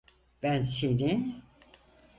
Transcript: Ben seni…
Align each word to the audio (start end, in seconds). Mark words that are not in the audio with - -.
Ben 0.43 0.59
seni… 0.59 1.41